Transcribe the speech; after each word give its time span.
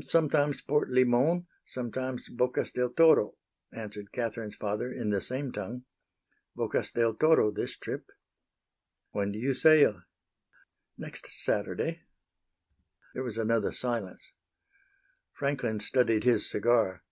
"Sometimes 0.00 0.60
Port 0.62 0.90
Limon; 0.90 1.46
sometimes 1.64 2.28
Bocas 2.28 2.72
del 2.72 2.90
Toro," 2.92 3.36
answered 3.72 4.10
Catherine's 4.10 4.56
father, 4.56 4.90
in 4.90 5.10
the 5.10 5.20
same 5.20 5.52
tongue. 5.52 5.84
"Bocas 6.56 6.90
del 6.90 7.14
Toro 7.14 7.52
this 7.52 7.76
trip." 7.78 8.04
"When 9.12 9.30
do 9.30 9.38
you 9.38 9.54
sail?" 9.54 10.02
"Next 10.98 11.28
Saturday." 11.30 12.02
There 13.14 13.22
was 13.22 13.38
another 13.38 13.70
silence. 13.70 14.32
Franklin 15.34 15.78
studied 15.78 16.24
his 16.24 16.50
cigar. 16.50 17.04